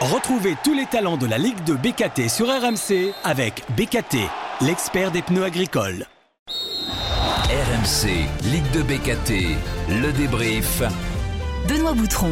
[0.00, 4.18] Retrouvez tous les talents de la Ligue de BKT sur RMC avec BKT,
[4.60, 6.06] l'expert des pneus agricoles.
[6.46, 8.06] RMC,
[8.44, 9.56] Ligue de BKT,
[10.00, 10.84] le débrief.
[11.68, 12.30] Benoît Boutron.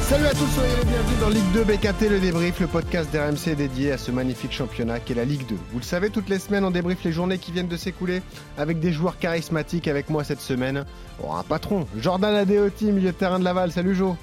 [0.00, 3.54] Salut à tous, soyez les bienvenus dans Ligue 2 BKT, le débrief, le podcast d'RMC
[3.54, 5.54] dédié à ce magnifique championnat qu'est la Ligue 2.
[5.70, 8.22] Vous le savez, toutes les semaines, on débriefe les journées qui viennent de s'écouler
[8.58, 10.84] avec des joueurs charismatiques avec moi cette semaine.
[11.22, 13.70] Oh, un patron, Jordan Adeoti, milieu de terrain de Laval.
[13.70, 14.16] Salut Jo.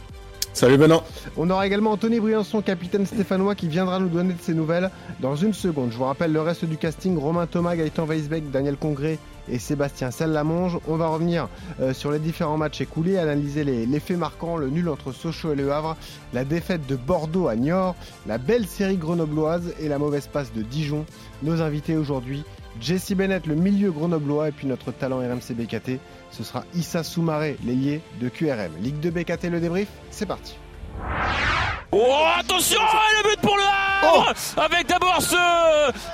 [0.53, 1.03] Salut Benoît.
[1.35, 5.35] On aura également Anthony Briançon, capitaine stéphanois, qui viendra nous donner de ses nouvelles dans
[5.35, 5.91] une seconde.
[5.91, 9.17] Je vous rappelle le reste du casting Romain Thomas, Gaëtan Weisbeck, Daniel Congré
[9.49, 10.77] et Sébastien Sallamonge.
[10.87, 11.49] On va revenir
[11.81, 15.55] euh, sur les différents matchs écoulés, analyser les, faits marquants, le nul entre Sochaux et
[15.55, 15.97] Le Havre,
[16.33, 17.95] la défaite de Bordeaux à Niort,
[18.27, 21.05] la belle série grenobloise et la mauvaise passe de Dijon.
[21.41, 22.43] Nos invités aujourd'hui,
[22.81, 25.99] Jesse Bennett, le milieu grenoblois, et puis notre talent RMC BKT,
[26.31, 28.71] ce sera Issa Soumaré, l'ailier de QRM.
[28.81, 30.55] Ligue 2 BKT, le débrief, c'est parti.
[31.95, 35.35] Oh attention le but pour le Havre oh avec d'abord ce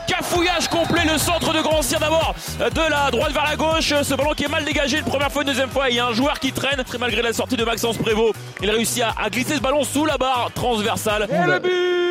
[0.07, 4.13] cafouillage complet le centre de Grand Cyr d'abord de la droite vers la gauche ce
[4.13, 6.13] ballon qui est mal dégagé une première fois une deuxième fois il y a un
[6.13, 9.55] joueur qui traîne très malgré la sortie de Maxence Prévost il réussit à, à glisser
[9.55, 12.08] ce ballon sous la barre transversale et le but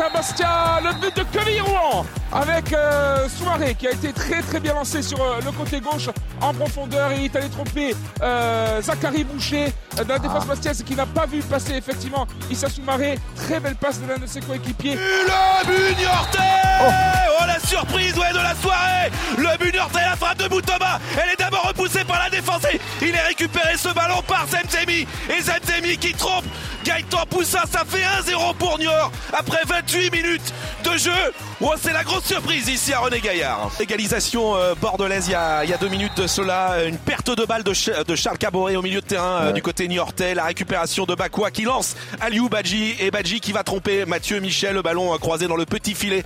[0.00, 4.58] à Bastia, le but de Quevilly Rouen avec euh, Soumaré qui a été très très
[4.58, 6.08] bien lancé sur euh, le côté gauche
[6.40, 9.66] en profondeur et il est allé tromper euh, Zachary Boucher
[9.98, 10.48] euh, de la défense ah.
[10.48, 13.18] bastiaise qui n'a pas vu passer effectivement Issa Soumaré.
[13.36, 14.94] Très belle passe de l'un de ses coéquipiers.
[14.94, 16.84] Le but oh.
[16.84, 17.46] oh.
[17.46, 21.66] la surprise ouais, de la soirée Le but la frappe de Boutoma Elle est d'abord
[21.68, 22.62] repoussée par la défense
[23.00, 26.44] il est récupéré ce ballon par Zemzemi et Zemzemi qui trompe
[26.84, 30.52] Gaëtan Poussin, ça fait 1-0 pour Niort après 28 minutes
[30.84, 31.51] de jeu.
[31.64, 33.70] Oh, c'est la grosse surprise ici à René Gaillard.
[33.78, 36.84] Égalisation euh, bordelaise il y, a, il y, a, deux minutes de cela.
[36.84, 39.86] Une perte de balle de, de Charles Caboret au milieu de terrain euh, du côté
[39.86, 40.34] niortais.
[40.34, 44.74] La récupération de Bakwa qui lance Aliou Badji et Badji qui va tromper Mathieu Michel.
[44.74, 46.24] Le ballon euh, croisé dans le petit filet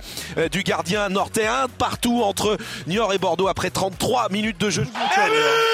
[0.51, 1.45] du gardien nortais.
[1.45, 2.57] Un partout entre
[2.87, 4.83] Niort et Bordeaux après 33 minutes de jeu.
[4.83, 5.67] Et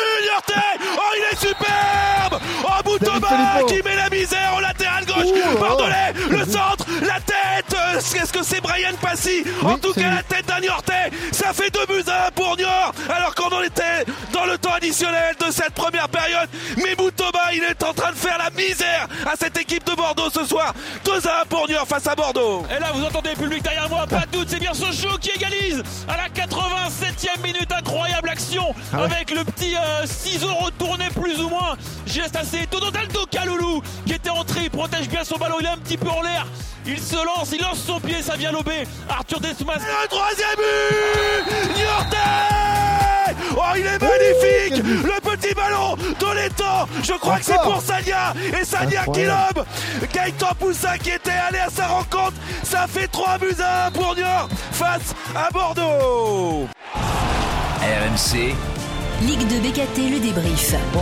[0.96, 5.60] Oh, il est superbe Oh, Boutoma qui met la misère au latéral gauche.
[5.60, 7.76] Bordelais, le centre, la tête.
[8.16, 9.44] Est-ce que c'est Brian Passy?
[9.62, 11.12] En tout cas, la tête d'un Niortais.
[11.31, 12.94] Ça fait deux buts à 1 pour Niort.
[13.09, 16.50] Alors qu'on en était dans le temps additionnel de cette première période.
[16.78, 16.96] Mais
[17.56, 20.74] Il est en train de faire la misère à cette équipe de Bordeaux ce soir.
[21.06, 22.66] 2 à 1 pour Niort face à Bordeaux.
[22.76, 24.08] Et là, vous entendez le public derrière moi.
[24.08, 27.72] Pas de doute, c'est bien Sochaux qui égalise à la 87e minute.
[27.72, 31.76] Incroyable action ah avec le petit euh, ciseau retourné plus ou moins.
[32.08, 34.62] Geste assez étonnant d'Aldo Kaloulou qui était entré.
[34.64, 35.58] Il protège bien son ballon.
[35.60, 36.48] Il est un petit peu en l'air.
[36.86, 38.84] Il se lance, il lance son pied, ça vient lober.
[39.10, 39.78] Arthur Desmas.
[39.78, 42.64] Le troisième but Niortais
[43.56, 45.22] Oh, il est magnifique Le
[45.53, 49.66] petit ballon dans les temps Je crois que c'est pour Sania Et Sania qui lobe.
[50.14, 52.34] Gaëtan Poussin qui était allé à sa rencontre.
[52.64, 56.68] Ça fait 3 buts à 1 pour Niort face à Bordeaux.
[57.81, 58.56] RMC
[59.26, 60.76] Ligue de BKT, le débrief.
[60.92, 61.00] Bon,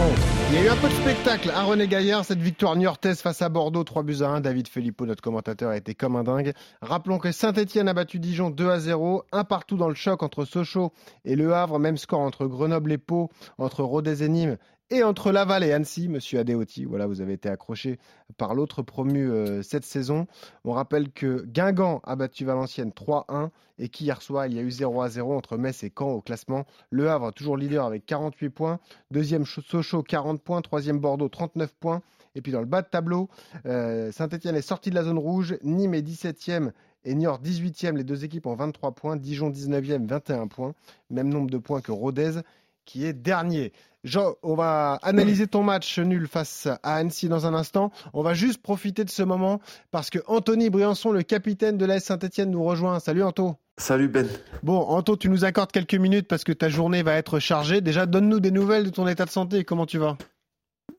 [0.50, 3.42] il y a eu un peu de spectacle à René Gaillard, cette victoire niortaise face
[3.42, 4.42] à Bordeaux, 3 buts à 1.
[4.42, 6.54] David Filippo, notre commentateur, a été comme un dingue.
[6.84, 10.46] Rappelons que Saint-Etienne a battu Dijon 2 à 0, un partout dans le choc entre
[10.46, 10.94] Sochaux
[11.26, 14.58] et Le Havre, même score entre Grenoble et Pau, entre Rodez et Nîmes
[14.92, 17.98] et entre Laval et Annecy, monsieur Adeoti, voilà, vous avez été accroché
[18.38, 20.28] par l'autre promu euh, cette saison.
[20.66, 24.70] On rappelle que Guingamp a battu Valenciennes 3-1 et qu'hier soir, il y a eu
[24.70, 26.66] 0 0 entre Metz et Caen au classement.
[26.90, 28.80] Le Havre, toujours leader avec 48 points.
[29.12, 30.62] Deuxième, Sochaux, 40 points.
[30.62, 32.02] Troisième, Bordeaux, 39 points.
[32.36, 33.30] Et puis dans le bas de tableau,
[33.66, 35.58] euh, Saint-Etienne est sorti de la zone rouge.
[35.64, 36.72] Nîmes est 17e
[37.06, 37.96] et Niort 18e.
[37.96, 39.16] Les deux équipes ont 23 points.
[39.16, 40.74] Dijon 19e, 21 points.
[41.10, 42.42] Même nombre de points que Rodez
[42.86, 43.74] qui est dernier.
[44.04, 47.92] Jean, on va analyser ton match nul face à Annecy dans un instant.
[48.14, 49.62] On va juste profiter de ce moment
[49.92, 53.00] parce que Anthony Briançon, le capitaine de l'AS Saint-Etienne, nous rejoint.
[53.00, 53.56] Salut Anto.
[53.78, 54.28] Salut Ben.
[54.64, 57.82] Bon, Anto, tu nous accordes quelques minutes parce que ta journée va être chargée.
[57.82, 59.64] Déjà, donne-nous des nouvelles de ton état de santé.
[59.64, 60.18] Comment tu vas?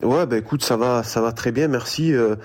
[0.02, 2.12] Ouais, bah écoute, ça va, ça va très bien, merci.
[2.12, 2.36] Euh,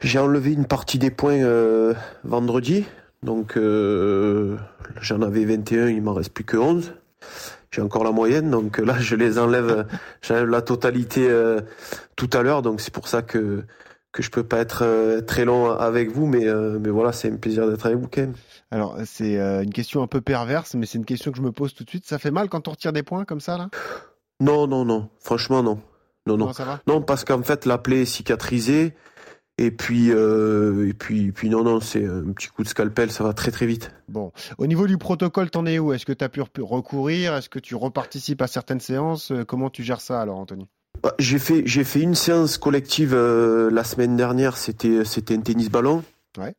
[0.00, 1.94] j'ai enlevé une partie des points euh,
[2.24, 2.84] vendredi,
[3.22, 4.56] donc euh,
[5.00, 6.92] j'en avais 21, il m'en reste plus que 11
[7.70, 9.86] j'ai encore la moyenne, donc là je les enlève,
[10.22, 11.60] j'enlève la totalité euh,
[12.16, 13.64] tout à l'heure, donc c'est pour ça que
[14.10, 17.30] que je peux pas être euh, très long avec vous, mais euh, mais voilà, c'est
[17.30, 18.34] un plaisir d'être avec vous, Ken.
[18.70, 21.74] Alors c'est une question un peu perverse, mais c'est une question que je me pose
[21.74, 22.06] tout de suite.
[22.06, 23.68] Ça fait mal quand on retire des points comme ça là?
[24.40, 25.08] Non, non, non.
[25.20, 25.80] Franchement, non.
[26.26, 26.46] Non, non.
[26.46, 28.94] Non, non parce qu'en fait la plaie est cicatrisée.
[29.60, 33.24] Et puis, euh, et puis, puis non, non, c'est un petit coup de scalpel, ça
[33.24, 33.90] va très très vite.
[34.08, 35.92] Bon, au niveau du protocole, t'en es où?
[35.92, 37.34] Est-ce que tu as pu recourir?
[37.34, 39.32] Est-ce que tu reparticipes à certaines séances?
[39.32, 40.68] Euh, Comment tu gères ça alors, Anthony?
[41.02, 44.56] Bah, j'ai fait j'ai fait une séance collective euh, la semaine dernière.
[44.56, 46.02] C'était c'était un tennis ballon.
[46.38, 46.54] Ouais.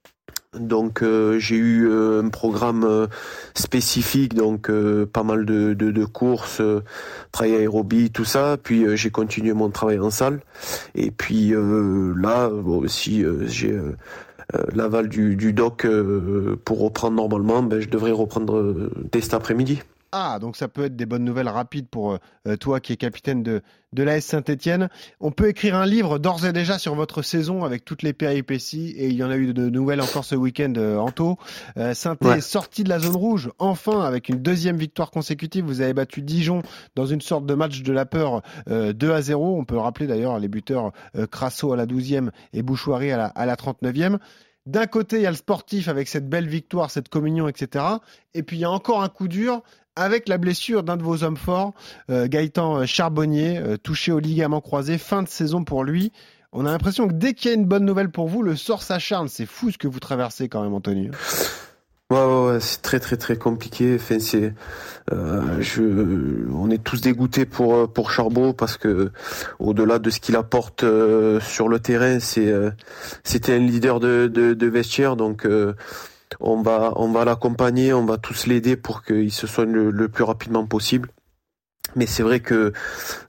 [0.58, 3.06] Donc euh, j'ai eu euh, un programme euh,
[3.54, 4.72] spécifique, donc
[5.14, 6.62] pas mal de, de, de courses,
[7.32, 8.58] travail aérobie, tout ça.
[8.62, 10.42] Puis j'ai continué mon travail en salle.
[10.96, 13.80] Et puis là bon, euh, j'ai
[14.74, 15.86] l'aval du, du doc
[16.66, 17.62] pour reprendre normalement.
[17.62, 19.82] Ben, je devrais reprendre dès cet après-midi.
[20.12, 22.18] Ah, donc ça peut être des bonnes nouvelles rapides pour
[22.48, 23.62] euh, toi qui es capitaine de,
[23.94, 24.90] de l'AS Saint-Etienne.
[25.20, 28.90] On peut écrire un livre d'ores et déjà sur votre saison avec toutes les péripéties
[28.98, 31.38] et il y en a eu de nouvelles encore ce week-end euh, Anto.
[31.78, 32.40] Euh, saint Ouais.
[32.40, 35.64] est sorti de la zone rouge, enfin avec une deuxième victoire consécutive.
[35.66, 36.64] Vous avez battu Dijon
[36.96, 39.58] dans une sorte de match de la peur euh, 2 à 0.
[39.60, 43.26] On peut rappeler d'ailleurs les buteurs euh, Crasso à la 12e et Bouchouari à la,
[43.28, 44.18] à la 39e.
[44.70, 47.84] D'un côté, il y a le sportif avec cette belle victoire, cette communion, etc.
[48.36, 49.64] Et puis il y a encore un coup dur
[49.96, 51.74] avec la blessure d'un de vos hommes forts,
[52.12, 56.12] euh, Gaëtan Charbonnier, euh, touché au ligament croisé, fin de saison pour lui.
[56.52, 58.84] On a l'impression que dès qu'il y a une bonne nouvelle pour vous, le sort
[58.84, 59.28] s'acharne.
[59.28, 61.10] C'est fou ce que vous traversez quand même, Anthony.
[62.12, 63.96] Ouais, ouais, ouais, c'est très très très compliqué.
[63.96, 64.52] Enfin, c'est,
[65.12, 65.84] euh, je,
[66.52, 69.12] on est tous dégoûtés pour euh, pour Charbot parce que
[69.60, 72.72] au-delà de ce qu'il apporte euh, sur le terrain, c'est euh,
[73.24, 75.76] c'était un leader de de, de vestiaire, donc euh,
[76.40, 80.24] on va on va l'accompagner, on va tous l'aider pour qu'il se soigne le, plus
[80.24, 81.10] rapidement possible.
[81.96, 82.74] Mais c'est vrai que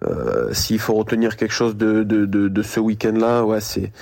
[0.05, 3.93] euh, s'il faut retenir quelque chose de de de, de ce week-end-là, ouais, c'est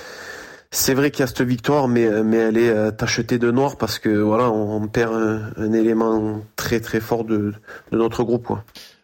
[0.71, 3.77] c'est vrai qu'il y a cette victoire, mais, mais elle est euh, tachetée de noir
[3.77, 7.53] parce que voilà, on, on perd un, un élément très très fort de,
[7.91, 8.45] de notre groupe.
[8.45, 8.63] Quoi.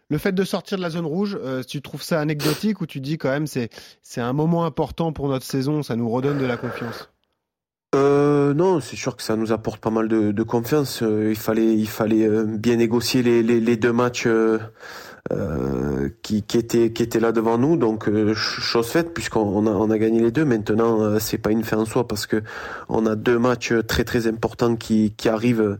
[0.09, 2.99] Le fait de sortir de la zone rouge, euh, tu trouves ça anecdotique ou tu
[2.99, 3.69] dis quand même c'est
[4.03, 7.09] c'est un moment important pour notre saison, ça nous redonne de la confiance?
[7.95, 11.01] Euh, non, c'est sûr que ça nous apporte pas mal de, de confiance.
[11.01, 14.27] Euh, il fallait, il fallait euh, bien négocier les, les, les deux matchs
[15.31, 17.77] euh, qui, qui étaient qui étaient là devant nous.
[17.77, 20.45] Donc euh, ch- chose faite puisqu'on on a, on a gagné les deux.
[20.45, 22.43] Maintenant, euh, c'est pas une fin en soi parce que
[22.89, 25.77] on a deux matchs très très importants qui qui arrivent.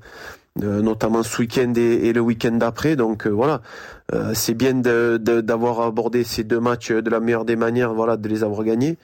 [0.58, 2.96] notamment ce week-end et, le week-end d'après.
[2.96, 3.62] Donc euh, voilà,
[4.14, 8.30] Euh, c'est bien d'avoir abordé ces deux matchs de la meilleure des manières, voilà, de
[8.30, 8.98] les avoir gagnés.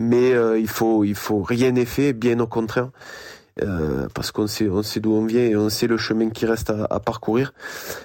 [0.00, 2.90] Mais euh, il faut, il faut rien n'est fait, bien au contraire,
[3.60, 6.46] euh, parce qu'on sait, on sait d'où on vient et on sait le chemin qui
[6.46, 7.52] reste à, à parcourir.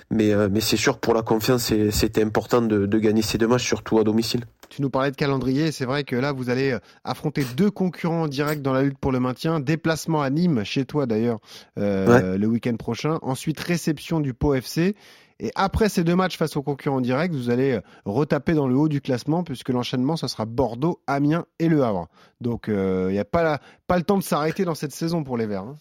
[0.09, 3.47] Mais, euh, mais c'est sûr pour la confiance, c'était important de, de gagner ces deux
[3.47, 4.45] matchs, surtout à domicile.
[4.69, 8.27] Tu nous parlais de calendrier, c'est vrai que là vous allez euh, affronter deux concurrents
[8.27, 9.59] directs dans la lutte pour le maintien.
[9.59, 11.39] Déplacement à Nîmes, chez toi d'ailleurs,
[11.77, 13.19] euh, le week-end prochain.
[13.21, 14.95] Ensuite réception du Pau FC.
[15.39, 18.75] Et après ces deux matchs face aux concurrents directs, vous allez euh, retaper dans le
[18.75, 22.07] haut du classement puisque l'enchaînement, ça sera Bordeaux, Amiens et Le Havre.
[22.41, 22.73] Donc il
[23.09, 25.61] n'y a pas, la- pas le temps de s'arrêter dans cette saison pour les Verts.
[25.63, 25.75] hein.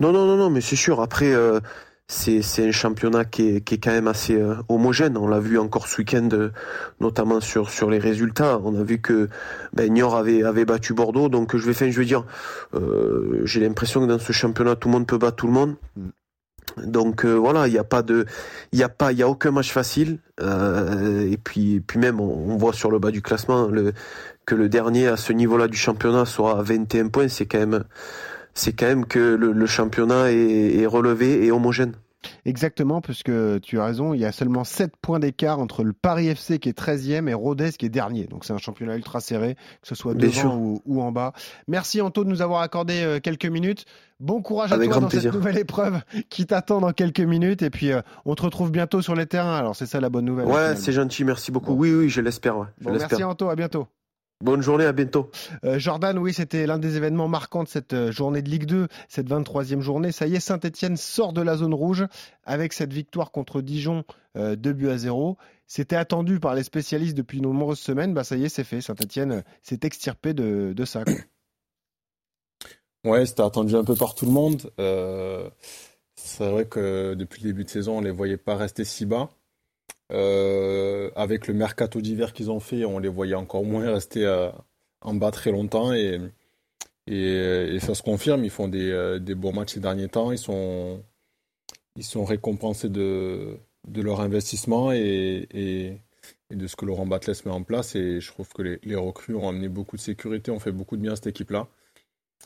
[0.00, 1.00] Non, non, non, non, mais c'est sûr.
[1.00, 1.58] Après, euh,
[2.06, 5.16] c'est un championnat qui est, qui est quand même assez euh, homogène.
[5.16, 6.50] On l'a vu encore ce week-end, euh,
[7.00, 8.58] notamment sur sur les résultats.
[8.64, 9.28] On a vu que
[9.72, 11.28] ben, Niort avait avait battu Bordeaux.
[11.28, 12.24] Donc je vais faire, je veux dire,
[12.74, 15.76] euh, j'ai l'impression que dans ce championnat, tout le monde peut battre tout le monde.
[16.84, 18.26] Donc euh, voilà, il n'y a pas de,
[18.72, 20.18] il y a pas, il y a aucun match facile.
[20.40, 23.70] Euh, et puis, puis même, on, voit sur le bas du classement
[24.46, 27.28] que le dernier à ce niveau-là du championnat soit à 21 points.
[27.28, 27.84] C'est quand même,
[28.54, 31.94] c'est quand même que le, championnat est relevé et homogène.
[32.44, 33.30] Exactement, puisque
[33.60, 36.68] tu as raison, il y a seulement 7 points d'écart entre le Paris FC qui
[36.68, 38.26] est 13e et Rodez qui est dernier.
[38.26, 41.32] Donc c'est un championnat ultra serré, que ce soit Bien devant ou, ou en bas.
[41.68, 43.84] Merci Anto de nous avoir accordé euh, quelques minutes.
[44.20, 45.32] Bon courage à Avec toi dans plaisir.
[45.32, 47.62] cette nouvelle épreuve qui t'attend dans quelques minutes.
[47.62, 49.56] Et puis euh, on te retrouve bientôt sur les terrains.
[49.56, 50.46] Alors c'est ça la bonne nouvelle.
[50.46, 51.74] Ouais, c'est gentil, merci beaucoup.
[51.74, 51.80] Bon.
[51.80, 52.58] Oui, oui, je l'espère.
[52.58, 53.22] Ouais, je Bon, merci.
[53.22, 53.86] Anto, à bientôt.
[54.40, 55.30] Bonne journée, à bientôt.
[55.64, 58.86] Euh, Jordan, oui, c'était l'un des événements marquants de cette euh, journée de Ligue 2,
[59.08, 60.12] cette 23e journée.
[60.12, 62.06] Ça y est, Saint-Etienne sort de la zone rouge
[62.44, 64.04] avec cette victoire contre Dijon,
[64.36, 65.36] euh, 2 buts à 0.
[65.66, 68.14] C'était attendu par les spécialistes depuis de nombreuses semaines.
[68.14, 68.80] Bah, ça y est, c'est fait.
[68.80, 71.04] Saint-Etienne euh, s'est extirpé de, de ça.
[71.04, 71.14] quoi.
[73.04, 74.70] Ouais, c'était attendu un peu par tout le monde.
[74.80, 75.48] Euh,
[76.16, 79.30] c'est vrai que depuis le début de saison, on les voyait pas rester si bas.
[80.10, 84.50] Euh, avec le mercato d'hiver qu'ils ont fait, on les voyait encore moins rester euh,
[85.02, 86.20] en bas très longtemps et,
[87.80, 88.44] ça se confirme.
[88.44, 90.32] Ils font des, euh, des bons matchs ces derniers temps.
[90.32, 91.02] Ils sont,
[92.24, 93.58] récompensés de,
[93.94, 96.00] leur investissement et
[96.50, 97.94] de ce que Laurent Batles met en place.
[97.94, 100.96] Et je trouve que les, les recrues ont amené beaucoup de sécurité, ont fait beaucoup
[100.96, 101.68] de bien à cette équipe-là.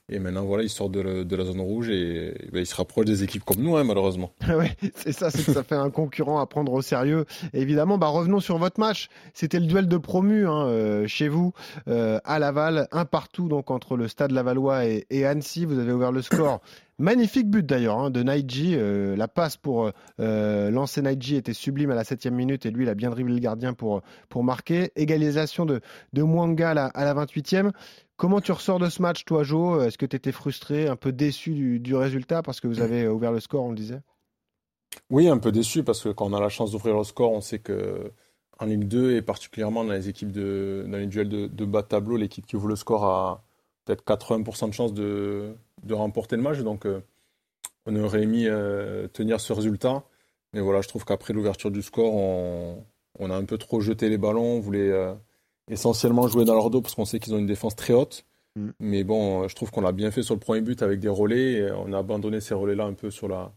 [0.09, 2.75] Et maintenant, voilà, ils sortent de, la- de la zone rouge et, ben, ils se
[2.75, 4.33] rapprochent des équipes comme nous, hein, malheureusement.
[4.49, 7.25] ouais, c'est ça, c'est que ça fait un concurrent à prendre au sérieux.
[7.55, 9.09] Et évidemment, bah, revenons sur votre match.
[9.33, 11.53] C'était le duel de promu hein, euh, chez vous,
[11.89, 15.65] euh, à Laval, un partout donc entre le Stade Lavallois et, et Annecy.
[15.65, 16.61] Vous avez ouvert le score
[16.99, 18.75] Magnifique but d'ailleurs hein, de Naiji.
[18.77, 22.85] Euh, la passe pour euh, lancer Naiji était sublime à la 7 minute et lui,
[22.85, 24.93] il a bien dribblé le gardien pour, pour marquer.
[24.97, 25.81] Égalisation de,
[26.13, 27.73] de Mwanga à la, à la 28e.
[28.17, 29.81] Comment tu ressors de ce match, toi, Jo?
[29.81, 33.09] Est-ce que tu étais frustré, un peu déçu du, du, résultat parce que vous avez
[33.09, 34.01] ouvert le score, on le disait?
[35.11, 37.41] Oui, un peu déçu parce que quand on a la chance d'ouvrir le score, on
[37.41, 38.13] sait que
[38.61, 41.83] en Ligue 2 et particulièrement dans les équipes de, dans les duels de, de bas
[41.83, 43.45] de tableau, l'équipe qui ouvre le score a
[43.85, 46.59] peut-être 80% de chances de, de remporter le match.
[46.59, 47.01] Donc, euh,
[47.87, 50.05] on aurait aimé euh, tenir ce résultat.
[50.53, 52.85] Mais voilà, je trouve qu'après l'ouverture du score, on,
[53.19, 54.57] on, a un peu trop jeté les ballons.
[54.57, 55.15] On voulait euh,
[55.71, 58.25] essentiellement jouer dans leur dos parce qu'on sait qu'ils ont une défense très haute.
[58.57, 58.69] Mm.
[58.81, 61.53] Mais bon, je trouve qu'on l'a bien fait sur le premier but avec des relais.
[61.55, 63.53] Et on a abandonné ces relais-là un peu sur, la,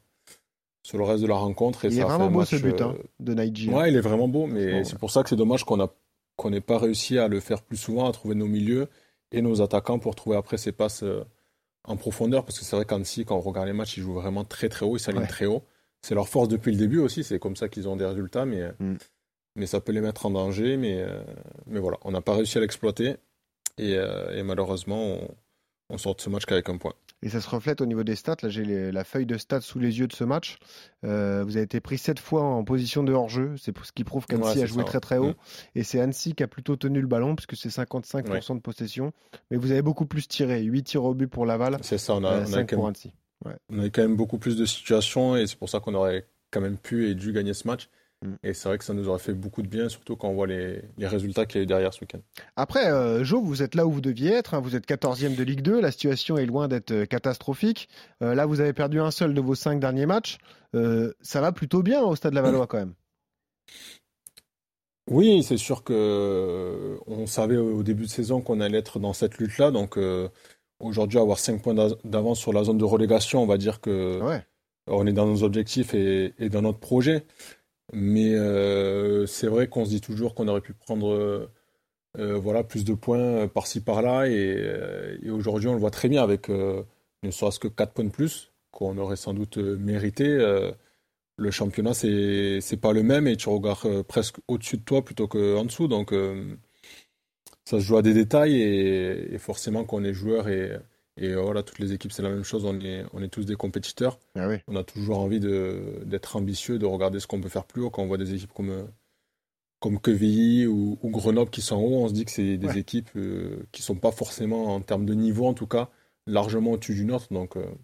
[0.83, 1.85] sur le reste de la rencontre.
[1.85, 3.69] Et il ça est vraiment beau match, ce but hein, de Naiji.
[3.69, 4.47] Ouais, il est vraiment beau.
[4.47, 5.87] Mais c'est pour ça que c'est dommage qu'on
[6.37, 8.89] qu'on n'ait pas réussi à le faire plus souvent, à trouver nos milieux
[9.31, 11.03] et nos attaquants pour trouver après ces passes
[11.83, 14.43] en profondeur, parce que c'est vrai qu'Annecy, quand on regarde les matchs, ils jouent vraiment
[14.43, 15.27] très très haut, ils s'alignent Ouais.
[15.27, 15.63] très haut.
[16.01, 18.71] C'est leur force depuis le début aussi, c'est comme ça qu'ils ont des résultats, mais,
[18.79, 18.95] Mm.
[19.55, 20.77] mais ça peut les mettre en danger.
[20.77, 21.21] Mais, euh,
[21.67, 23.15] mais voilà, on n'a pas réussi à l'exploiter,
[23.77, 25.27] et, euh, et malheureusement, on,
[25.89, 26.93] on sort de ce match qu'avec un point.
[27.25, 28.35] Et ça se reflète au niveau des stats.
[28.43, 30.59] Là, j'ai la feuille de stats sous les yeux de ce match.
[31.03, 33.55] Euh, vous avez été pris sept fois en position de hors-jeu.
[33.57, 35.29] C'est ce qui prouve qu'Annecy Ouais, a joué ça, très très ouais.
[35.29, 35.33] haut.
[35.73, 39.11] Et c'est Annecy qui a plutôt tenu le ballon, puisque c'est 55% de possession.
[39.49, 40.61] Mais vous avez beaucoup plus tiré.
[40.61, 42.75] 8 tirs au but pour Laval, C'est ça, on a, euh, on a 5 quand
[42.75, 43.11] pour Annecy.
[43.69, 46.61] on avait quand même beaucoup plus de situations, et c'est pour ça qu'on aurait quand
[46.61, 47.89] même pu et dû gagner ce match.
[48.25, 48.35] Mm.
[48.43, 50.47] Et c'est vrai que ça nous aurait fait beaucoup de bien, surtout quand on voit
[50.47, 52.19] les, les résultats qu'il y a eu derrière ce week-end.
[52.55, 54.53] Après, euh, Jo, vous êtes là où vous deviez être.
[54.53, 54.59] hein.
[54.59, 55.79] Vous êtes 14e de Ligue 2.
[55.81, 57.87] La situation est loin d'être euh, catastrophique.
[58.21, 60.37] Euh, là, vous avez perdu un seul de vos 5 derniers matchs.
[60.75, 62.93] Euh, ça va plutôt bien au Stade Lavallois quand même.
[65.09, 69.37] Oui, c'est sûr que on savait au début de saison qu'on allait être dans cette
[69.37, 69.69] lutte-là.
[69.71, 69.99] Donc
[70.79, 74.19] aujourd'hui, avoir 5 points d'a- d'avance sur la zone de relégation, on va dire que
[74.21, 74.43] Ouais.
[74.87, 77.23] on est dans nos objectifs et, et dans notre projet.
[77.93, 81.51] Mais euh, c'est vrai qu'on se dit toujours qu'on aurait pu prendre euh,
[82.17, 84.27] euh, voilà, plus de points par-ci par-là.
[84.27, 86.83] Et, euh, aujourd'hui, on le voit très bien avec euh,
[87.23, 90.27] ne serait-ce que 4 points de plus qu'on aurait sans doute euh, mérité.
[90.27, 90.71] Euh,
[91.37, 95.03] le championnat, c'est c'est pas le même et tu regardes euh, presque au-dessus de toi
[95.05, 95.87] plutôt qu'en dessous.
[95.87, 96.55] Donc, euh,
[97.65, 100.71] ça se joue à des détails et, forcément, quand on est joueur et,
[101.17, 102.65] et euh, voilà, toutes les équipes, c'est la même chose.
[102.65, 104.19] On est, on est tous des compétiteurs.
[104.35, 104.57] Ah oui.
[104.67, 107.89] On a toujours envie d'être ambitieux, de regarder ce qu'on peut faire plus haut.
[107.89, 108.87] Quand on voit des équipes comme,
[109.79, 112.67] comme Quevilly ou, ou Grenoble qui sont en haut, on se dit que c'est des
[112.67, 112.79] Ouais.
[112.79, 115.89] équipes euh, qui sont pas forcément, en termes de niveau en tout cas,
[116.27, 117.27] largement au-dessus du nôtre.
[117.31, 117.77] Donc, euh, donc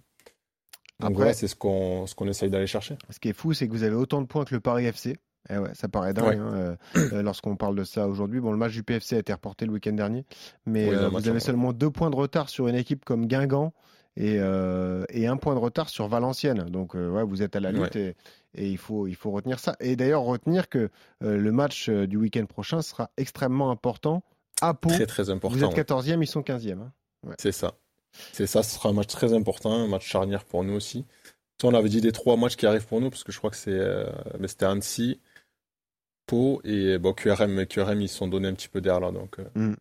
[0.99, 2.95] Après- voilà, c'est ce qu'on ce qu'on essaye d'aller chercher.
[3.09, 5.17] Ce qui est fou, c'est que vous avez autant de points que le Paris FC.
[5.49, 6.37] Eh ouais, ça paraît dingue Ouais.
[6.37, 6.75] hein, euh,
[7.13, 8.39] euh, lorsqu'on parle de ça aujourd'hui.
[8.39, 10.25] Bon, le match du PFC a été reporté le week-end dernier,
[10.65, 13.25] mais Oui, euh, vous avez en- seulement deux points de retard sur une équipe comme
[13.25, 13.73] Guingamp
[14.17, 16.63] et, euh, et un point de retard sur Valenciennes.
[16.69, 18.15] Donc, ouais, vous êtes à la lutte et,
[18.55, 19.75] et il, faut, il faut retenir ça.
[19.79, 20.89] Et d'ailleurs, retenir que
[21.21, 24.23] le match du week-end prochain sera extrêmement important
[24.61, 24.89] à Pau.
[24.89, 25.57] Très très important.
[25.57, 25.83] Vous êtes ouais.
[25.83, 26.79] 14e, ils sont 15e.
[26.81, 26.91] hein.
[27.39, 27.73] C'est ça.
[28.33, 31.05] C'est ça, ce sera un match très important, un match charnière pour nous aussi.
[31.63, 33.55] On avait dit des trois matchs qui arrivent pour nous, parce que je crois que
[33.55, 33.79] c'est,
[34.47, 35.21] c'était Annecy,
[36.63, 37.65] Et bon, QRM.
[37.65, 39.75] QRM, ils sont donnés un petit peu d'air là, donc, euh, Mm.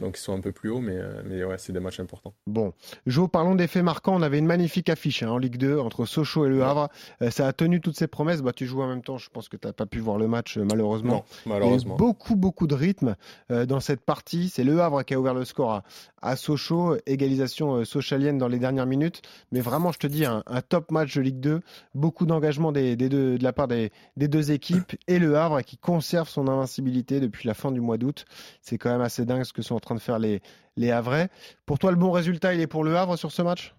[0.00, 2.32] Donc ils sont un peu plus hauts, mais, euh, mais ouais, c'est des matchs importants.
[2.46, 2.72] Bon,
[3.06, 4.14] Jo, parlons des faits marquants.
[4.16, 6.88] On avait une magnifique affiche hein, en Ligue 2 entre Sochaux et Le Havre.
[7.22, 8.42] Euh, ça a tenu toutes ses promesses.
[8.42, 9.18] Bah, tu joues en même temps.
[9.18, 11.10] Je pense que tu n'as pas pu voir le match, euh, malheureusement.
[11.14, 11.96] Non, Il y a eu malheureusement.
[11.96, 13.16] beaucoup, beaucoup de rythme
[13.50, 14.48] euh, dans cette partie.
[14.48, 15.82] C'est Le Havre qui a ouvert le score à,
[16.22, 16.96] à Sochaux.
[17.06, 19.22] Égalisation euh, sochalienne dans les dernières minutes.
[19.52, 21.60] Mais vraiment, je te dis, un, un top match de Ligue 2.
[21.94, 24.96] Beaucoup d'engagement des, des deux, de la part des, des deux équipes.
[25.08, 28.24] Et Le Havre qui conserve son invincibilité depuis la fin du mois d'août.
[28.62, 30.40] C'est quand même assez dingue ce que sont en train de faire les,
[30.76, 31.28] les Havrais.
[31.66, 33.74] Pour toi, le bon résultat, il est pour Le Havre sur ce match?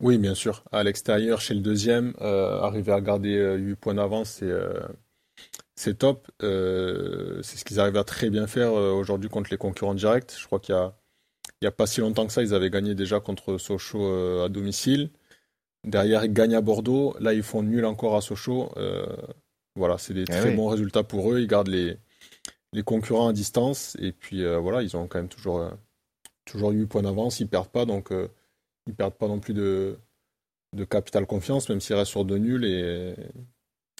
[0.00, 0.64] Oui, bien sûr.
[0.72, 4.80] À l'extérieur, chez le deuxième, euh, arriver à garder euh, 8 points d'avance, c'est euh,
[5.76, 6.28] c'est top.
[6.42, 10.34] Euh, c'est ce qu'ils arrivent à très bien faire aujourd'hui contre les concurrents directs.
[10.38, 10.94] Je crois qu'il y a,
[11.60, 14.44] il y a pas si longtemps que ça, ils avaient gagné déjà contre Sochaux euh,
[14.46, 15.10] à domicile.
[15.86, 17.16] Derrière, ils gagnent à Bordeaux.
[17.20, 18.72] Là, ils font nul encore à Sochaux.
[18.76, 19.06] Euh,
[19.76, 20.56] voilà, c'est des Eh très oui.
[20.56, 21.40] bons résultats pour eux.
[21.40, 21.98] Ils gardent les,
[22.72, 23.96] les concurrents à distance.
[24.00, 25.70] Et puis, euh, voilà, ils ont quand même toujours, euh,
[26.44, 27.40] toujours 8 points d'avance.
[27.40, 28.28] Ils perdent pas, donc euh,
[28.86, 29.98] ils perdent pas non plus de,
[30.74, 32.64] de capital confiance, même s'ils restent sur deux nuls.
[32.64, 33.14] Et,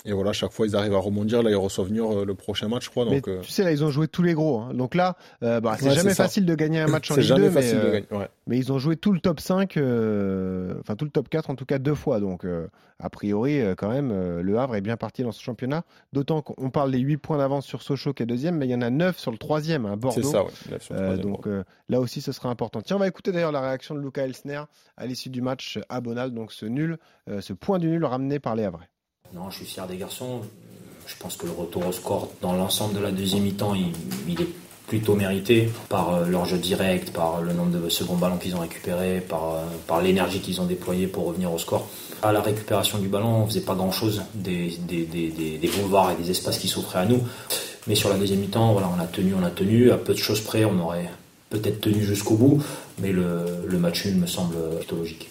[0.05, 1.43] et voilà, chaque fois ils arrivent à rebondir.
[1.43, 3.05] Là, ils reçoivent Niort le prochain match, je crois.
[3.05, 4.61] Donc, mais tu sais, là, ils ont joué tous les gros.
[4.61, 4.75] Hein.
[4.75, 7.49] Donc là, bah, c'est Ouais, jamais facile de gagner un match en c'est Ligue jamais
[7.49, 8.07] 2, mais, facile de euh, gagner.
[8.13, 8.29] Ouais.
[8.47, 11.55] mais ils ont joué tout le top 5, euh, enfin tout le top 4 en
[11.55, 12.21] tout cas deux fois.
[12.21, 12.67] Donc euh,
[12.99, 15.85] a priori, euh, quand même, euh, le Havre est bien parti dans ce championnat.
[16.13, 18.75] D'autant qu'on parle des 8 points d'avance sur Sochaux qui est deuxième, mais il y
[18.75, 20.23] en a 9 sur le troisième, hein, Bordeaux.
[20.23, 20.51] C'est ça, ouais.
[20.71, 22.83] Neuf sur le Euh, troisième, donc euh, là aussi, ce sera important.
[22.83, 24.63] Tiens, on va écouter d'ailleurs la réaction de Luca Elsner
[24.97, 28.39] à l'issue du match à Bonal, donc ce nul, euh, ce point du nul ramené
[28.39, 28.89] par les Havrais.
[29.35, 30.41] Non, je suis fier des garçons.
[31.07, 34.47] Je pense que le retour au score dans l'ensemble de la deuxième mi-temps, il, est
[34.89, 38.61] plutôt mérité par euh, leur jeu direct, par le nombre de seconds ballons qu'ils ont
[38.61, 41.89] récupérés, par, euh, par l'énergie qu'ils ont déployée pour revenir au score.
[42.23, 46.59] À la récupération du ballon, on faisait pas grand-chose des, des, boulevards et des espaces
[46.59, 47.23] qui s'offraient à nous.
[47.87, 49.93] Mais sur la deuxième mi-temps, voilà, on a tenu, on a tenu.
[49.93, 51.09] À peu de choses près, on aurait
[51.51, 52.63] peut-être tenu jusqu'au bout,
[52.99, 55.29] mais le, le match nul me semble plutôt logique.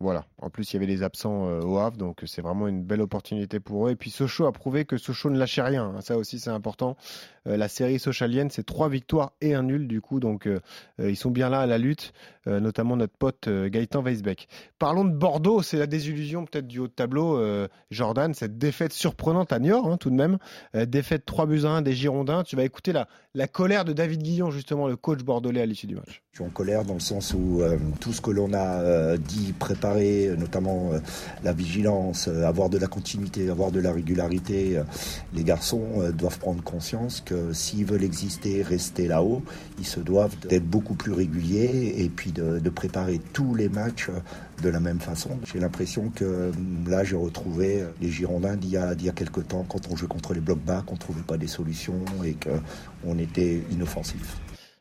[0.00, 0.24] Voilà.
[0.40, 3.00] En plus, il y avait des absents euh, au Havre, donc c'est vraiment une belle
[3.00, 3.90] opportunité pour eux.
[3.90, 5.92] Et puis Sochaux a prouvé que Sochaux ne lâchait rien.
[5.96, 6.00] hein.
[6.00, 6.96] Ça aussi, c'est important.
[7.48, 10.20] Euh, la série sochalienne, c'est trois victoires et un nul, du coup.
[10.20, 10.60] Donc, euh,
[11.00, 12.12] ils sont bien là à la lutte,
[12.46, 14.48] notamment notre pote Gaëtan Weisbeck.
[14.78, 15.60] Parlons de Bordeaux.
[15.62, 17.38] C'est la désillusion peut-être du haut de tableau.
[17.90, 20.38] Jordan, cette défaite surprenante à Niort, hein, tout de même.
[20.72, 22.42] Défaite 3 buts à 1 des Girondins.
[22.44, 25.86] Tu vas écouter la, la colère de David Guillon, justement, le coach bordelais à l'issue
[25.86, 26.22] du match.
[26.32, 27.60] Je suis en colère dans le sens où
[28.00, 30.98] tout ce que l'on a dit, préparé, euh, notamment euh,
[31.42, 34.80] la vigilance, euh, avoir de la continuité, avoir de la régularité,
[35.34, 39.42] les garçons doivent prendre conscience que s'ils veulent exister, rester là-haut,
[39.78, 44.10] ils se doivent d'être beaucoup plus réguliers et puis de, préparer tous les matchs
[44.62, 45.30] de la même façon.
[45.50, 46.52] J'ai l'impression que euh,
[46.86, 50.08] là, j'ai retrouvé les Girondins d'il y a, y a quelques temps, quand on jouait
[50.08, 54.36] contre les blocs bas, qu'on ne trouvait pas des solutions et qu'on était inoffensif.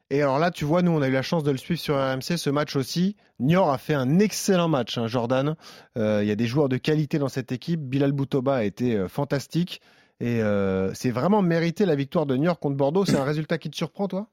[0.09, 1.95] Et alors là, tu vois, nous, on a eu la chance de le suivre sur
[1.95, 3.17] RMC, ce match aussi.
[3.39, 5.55] Niort a fait un excellent match, hein, Jordan.
[5.97, 7.81] Euh, Il y a des joueurs de qualité dans cette équipe.
[7.81, 9.81] Bilal Boutoba a été euh, fantastique.
[10.21, 13.03] Et euh, c'est vraiment mérité la victoire de Niort contre Bordeaux.
[13.03, 14.29] C'est un résultat qui te surprend, toi?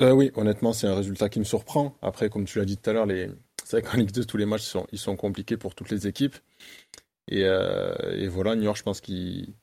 [0.00, 1.96] Oui, honnêtement, c'est un résultat qui me surprend.
[2.00, 3.28] Après, comme tu l'as dit tout à l'heure, les...
[3.64, 6.06] c'est vrai qu'en Ligue 2, tous les matchs sont, ils sont compliqués pour toutes les
[6.06, 6.36] équipes.
[7.26, 9.54] Et, et voilà, York, je pense qu'ils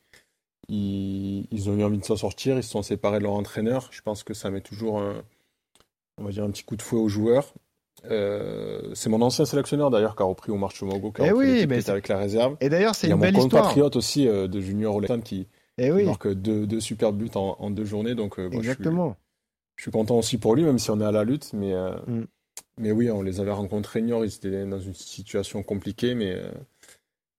[0.69, 2.57] ils, ils ont eu envie de s'en sortir.
[2.57, 3.87] Ils se sont séparés de leur entraîneur.
[3.91, 5.23] Je pense que ça met toujours un,
[6.17, 7.53] on va dire, un petit coup de fouet aux joueurs.
[8.11, 11.65] Euh, c'est mon ancien sélectionneur d'ailleurs qui a repris Omar Chomogo, qui a Eh oui,
[11.67, 12.55] mais avec la réserve.
[12.61, 13.63] Et d'ailleurs, c'est Il y a une mon belle histoire.
[13.63, 17.31] compatriote aussi euh, de Junior Oletan qui, Eh qui oui, marque deux, deux superbes buts
[17.35, 18.13] en, en deux journées.
[18.15, 19.15] Donc, euh, bon, je suis- exactement.
[19.77, 21.51] je suis content aussi pour lui, même si on est à la lutte.
[21.53, 21.73] Mais,
[22.05, 22.25] Mm.
[22.77, 26.13] mais oui, on les avait rencontrés Niort, ils étaient dans une situation compliquée.
[26.15, 26.35] Mais,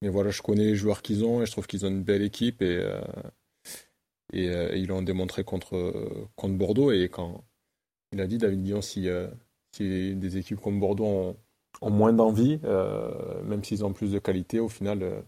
[0.03, 2.23] mais voilà, je connais les joueurs qu'ils ont et je trouve qu'ils ont une belle
[2.23, 2.63] équipe.
[2.63, 3.01] Et, euh,
[4.35, 6.93] euh, ils l'ont démontré contre, contre Bordeaux.
[6.93, 7.45] Et quand
[8.13, 9.29] il a dit, David Guillon, si, euh,
[9.73, 11.37] si des équipes comme Bordeaux
[11.81, 12.59] ont, moins d'envie,
[13.45, 15.25] même s'ils ont plus de qualité, au final,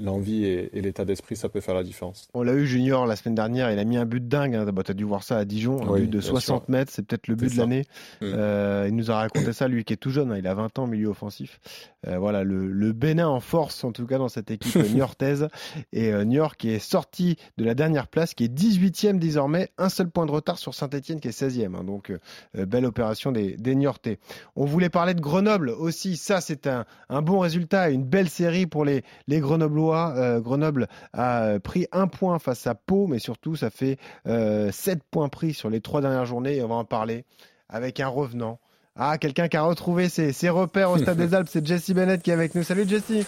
[0.00, 2.28] l'envie et, et l'état d'esprit, ça peut faire la différence.
[2.34, 4.54] On l'a eu Junior la semaine dernière, il a mis un but dingue.
[4.54, 4.64] Hein.
[4.72, 6.70] Bah, tu as dû voir ça à Dijon, un Oui, but de bien 60 sûr.
[6.70, 7.84] mètres, c'est peut-être le but de l'année.
[8.20, 8.24] Mm.
[8.24, 10.78] Euh, il nous a raconté ça, lui qui est tout jeune, hein, il a 20
[10.78, 11.60] ans, milieu offensif.
[12.06, 15.48] Euh, voilà, le, le Bénin en force, en tout cas dans cette équipe niortaise.
[15.92, 19.88] Et euh, Niort qui est sorti de la dernière place, qui est 18e désormais, un
[19.88, 21.74] seul point de retard sur Saint-Etienne qui est 16e.
[21.74, 21.84] hein.
[21.84, 24.18] donc, euh, belle opération des, des Niortais.
[24.54, 28.66] On voulait parler de Grenoble aussi, ça c'est un, un bon résultat, une belle série
[28.66, 29.87] pour les, les Grenoblois.
[29.94, 34.70] Euh, Grenoble a euh, pris un point face à Pau, mais surtout ça fait euh,
[34.72, 37.24] 7 points pris sur les trois dernières journées et on va en parler
[37.68, 38.58] avec un revenant.
[38.96, 42.22] Ah, quelqu'un qui a retrouvé ses, ses repères au Stade des Alpes, c'est Jesse Bennett
[42.22, 42.62] qui est avec nous.
[42.62, 43.26] Salut Jesse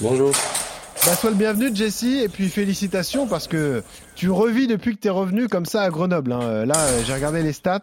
[0.00, 0.32] Bonjour.
[1.06, 3.82] Bah, Sois le bienvenu Jesse et puis félicitations parce que
[4.14, 6.32] tu revis depuis que tu es revenu comme ça à Grenoble.
[6.32, 6.40] hein.
[6.42, 7.80] Euh, Là, euh, j'ai regardé les stats,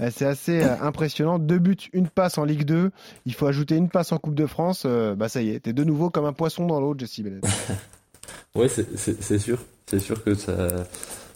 [0.00, 1.38] Euh, c'est assez impressionnant.
[1.38, 2.90] Deux buts, une passe en Ligue 2,
[3.26, 4.86] il faut ajouter une passe en Coupe de France.
[5.16, 7.44] Bah ça y est, t'es de nouveau comme un poisson dans l'eau Jesse Bennett.
[8.54, 8.96] Ouais, c'est-
[9.38, 9.58] sûr.
[9.86, 10.54] C'est sûr que ça,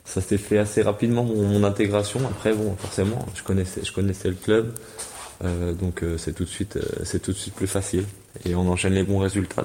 [0.05, 2.21] ça s'est fait assez rapidement mon, intégration.
[2.27, 3.93] Après, bon, forcément, je connaissais, je
[4.29, 4.73] le club,
[5.81, 6.79] donc c'est tout de suite,
[7.55, 8.05] plus facile.
[8.45, 9.63] Et on enchaîne les bons résultats,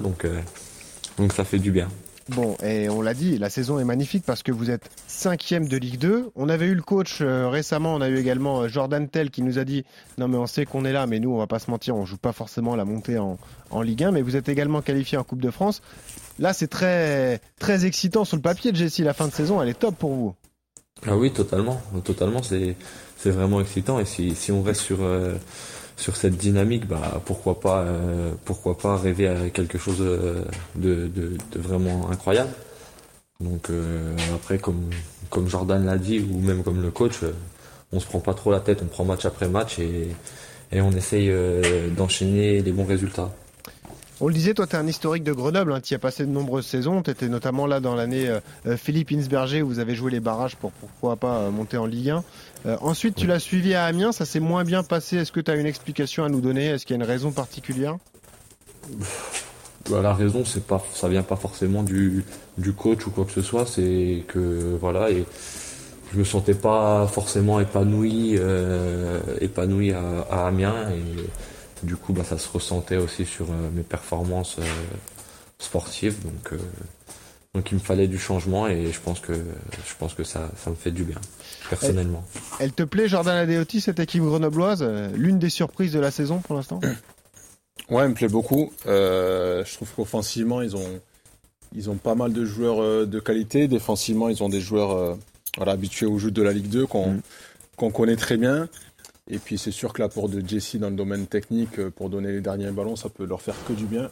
[1.18, 1.88] donc ça fait du bien.
[2.28, 5.76] Bon, et on l'a dit, la saison est magnifique parce que vous êtes cinquième de
[5.76, 6.30] Ligue 2.
[6.36, 9.42] On avait eu le coach euh, récemment, on a eu également euh, Jordan Tell qui
[9.42, 9.84] nous a dit
[10.18, 12.04] non mais on sait qu'on est là, mais nous on va pas se mentir, on
[12.04, 13.38] joue pas forcément la montée en,
[13.70, 15.82] en Ligue 1, mais vous êtes également qualifié en Coupe de France.
[16.38, 19.00] Là c'est très très excitant sur le papier, Jesse.
[19.00, 20.34] La fin de saison, elle est top pour vous.
[21.06, 22.42] Ah oui, totalement, totalement.
[22.42, 22.76] C'est,
[23.16, 23.98] c'est vraiment excitant.
[23.98, 25.34] Et si, si on reste sur, euh,
[26.02, 32.10] sur cette dynamique, bah pourquoi pas, euh, pourquoi pas rêver à quelque chose de vraiment
[32.10, 32.52] incroyable.
[33.42, 34.90] Donc euh, après, comme,
[35.30, 37.32] comme Jordan l'a dit, ou même comme le coach, euh,
[37.92, 40.08] on se prend pas trop la tête, on prend match après match et,
[40.70, 43.30] et on essaye euh, d'enchaîner les bons résultats.
[44.24, 45.72] On le disait, toi, tu es un historique de Grenoble.
[45.72, 47.02] Hein, tu y as passé de nombreuses saisons.
[47.02, 50.20] Tu étais notamment là dans l'année euh, euh, Philippe Insberger où vous avez joué les
[50.20, 52.24] barrages pour pourquoi pas euh, monter en Ligue 1.
[52.66, 54.12] Euh, ensuite, tu l'as suivi à Amiens.
[54.12, 55.16] Ça s'est moins bien passé.
[55.16, 56.66] Est-ce que tu as une explication à nous donner?
[56.66, 57.96] Est-ce qu'il y a une raison particulière?
[59.90, 62.24] Bah, la raison, c'est pas, ça vient pas forcément du,
[62.58, 63.66] du coach ou quoi que ce soit.
[63.66, 65.24] C'est que voilà, et
[66.12, 71.02] je me sentais pas forcément épanoui, euh, épanoui à, à Amiens et
[71.82, 74.64] du coup, bah, ça se ressentait aussi sur euh, mes performances euh,
[75.58, 76.22] sportives.
[76.22, 76.58] Donc, euh,
[77.54, 80.70] donc, il me fallait du changement et je pense que je pense que ça, ça
[80.70, 81.20] me fait du bien
[81.68, 82.24] personnellement.
[82.60, 86.38] Elle te plaît, Jordan Adeoti, cette équipe grenobloise euh, L'une des surprises de la saison
[86.38, 86.80] pour l'instant?
[87.90, 88.72] Ouais, elle me plaît beaucoup.
[88.86, 91.00] Euh, je trouve qu'offensivement, ils ont,
[91.74, 93.68] ils ont pas mal de joueurs euh, de qualité.
[93.68, 95.14] Défensivement, ils ont des joueurs euh,
[95.56, 97.20] voilà, habitués au jeu de la Ligue 2 qu'on
[97.76, 98.68] qu'on connaît très bien.
[99.30, 102.32] Et puis c'est sûr que l'apport de Jesse dans le domaine technique euh, pour donner
[102.32, 104.10] les derniers ballons, ça peut leur faire que du bien.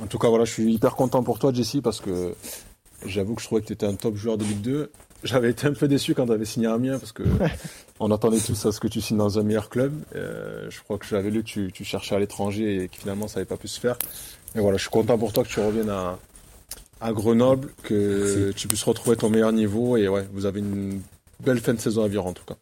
[0.00, 2.34] En tout cas, voilà, je suis hyper content pour toi, Jesse, parce que
[3.06, 4.90] j'avoue que je trouvais que tu étais un top joueur de Ligue 2.
[5.24, 7.24] J'avais été un peu déçu quand tu avais signé à Amiens, parce que
[8.00, 9.92] on attendait tous à ce que tu signes dans un meilleur club.
[10.14, 13.26] Euh, je crois que j'avais lu que tu, tu cherchais à l'étranger et que finalement
[13.26, 13.96] ça n'avait pas pu se faire.
[14.54, 16.18] Mais voilà, je suis content pour toi que tu reviennes à,
[17.00, 19.96] à Grenoble, que tu puisses retrouver ton meilleur niveau.
[19.96, 21.00] Et ouais, vous avez une
[21.40, 22.56] belle fin de saison à vivre en tout cas.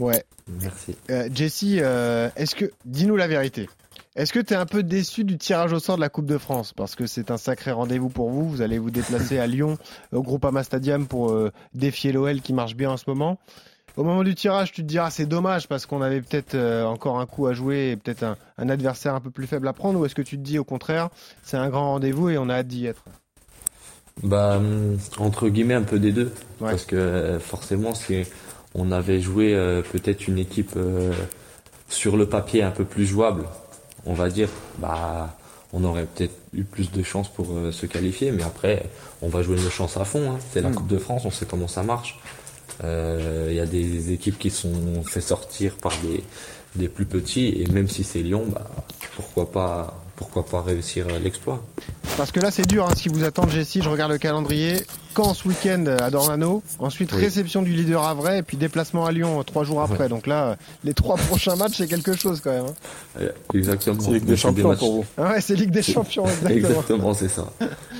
[0.00, 0.24] Ouais.
[0.60, 0.96] Merci.
[1.10, 3.68] Euh, Jesse, euh, est-ce que, dis-nous la vérité.
[4.16, 6.38] Est-ce que tu es un peu déçu du tirage au sort de la Coupe de
[6.38, 6.72] France?
[6.72, 8.48] Parce que c'est un sacré rendez-vous pour vous.
[8.48, 9.78] Vous allez vous déplacer à Lyon,
[10.12, 13.38] au Groupama Stadium, pour euh, défier l'OL qui marche bien en ce moment.
[13.96, 17.18] Au moment du tirage, tu te diras c'est dommage parce qu'on avait peut-être euh, encore
[17.18, 19.98] un coup à jouer et peut-être un, un adversaire un peu plus faible à prendre.
[19.98, 21.08] Ou est-ce que tu te dis au contraire,
[21.42, 23.02] c'est un grand rendez-vous et on a hâte d'y être?
[24.22, 26.32] Bah, hum, entre guillemets, un peu des deux.
[26.58, 28.24] Parce que euh, forcément, si
[28.74, 31.12] on avait joué euh, peut-être une équipe euh,
[31.88, 33.44] sur le papier un peu plus jouable,
[34.06, 35.36] on va dire, bah,
[35.72, 38.30] on aurait peut-être eu plus de chances pour euh, se qualifier.
[38.30, 38.84] Mais après,
[39.22, 40.30] on va jouer nos chances à fond.
[40.32, 40.38] hein.
[40.52, 40.74] C'est la Mm.
[40.74, 42.18] Coupe de France, on sait comment ça marche.
[42.82, 46.22] Il y a des équipes qui sont fait sortir par des,
[46.76, 47.48] des plus petits.
[47.60, 48.70] Et même si c'est Lyon, bah,
[49.16, 51.60] pourquoi pas, pourquoi pas réussir l'exploit.
[52.16, 53.80] Parce que là, c'est dur hein, ce qui vous attend, Jessie.
[53.82, 54.76] Je regarde le calendrier.
[55.16, 56.62] Caen ce week-end à Dornano.
[56.78, 57.20] Ensuite, Oui.
[57.20, 58.38] réception du leader à vrai.
[58.38, 60.08] Et puis déplacement à Lyon trois jours après.
[60.08, 62.66] Donc là, les trois prochains matchs, c'est quelque chose quand même.
[62.66, 62.74] hein.
[63.20, 64.00] Euh, Exactement.
[64.00, 65.04] C'est Ligue des Champions pour vous.
[65.16, 66.56] Ah ouais, c'est Ligue des Champions, exactement.
[66.56, 67.46] Exactement, c'est ça.